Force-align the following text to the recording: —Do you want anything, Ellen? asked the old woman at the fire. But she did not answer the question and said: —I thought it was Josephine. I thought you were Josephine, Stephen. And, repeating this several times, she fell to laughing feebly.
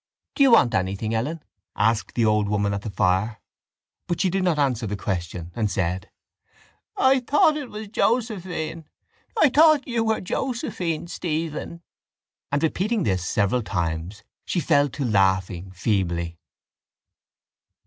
—Do 0.33 0.41
you 0.41 0.49
want 0.53 0.73
anything, 0.73 1.13
Ellen? 1.13 1.43
asked 1.75 2.15
the 2.15 2.25
old 2.25 2.49
woman 2.49 2.73
at 2.73 2.81
the 2.81 2.89
fire. 2.89 3.39
But 4.07 4.19
she 4.19 4.31
did 4.31 4.43
not 4.43 4.57
answer 4.57 4.87
the 4.87 4.97
question 4.97 5.51
and 5.55 5.69
said: 5.69 6.09
—I 6.97 7.19
thought 7.19 7.55
it 7.55 7.69
was 7.69 7.87
Josephine. 7.89 8.85
I 9.39 9.49
thought 9.49 9.87
you 9.87 10.03
were 10.03 10.19
Josephine, 10.19 11.05
Stephen. 11.05 11.83
And, 12.51 12.63
repeating 12.63 13.03
this 13.03 13.23
several 13.23 13.61
times, 13.61 14.23
she 14.43 14.59
fell 14.59 14.89
to 14.89 15.05
laughing 15.05 15.69
feebly. 15.69 16.39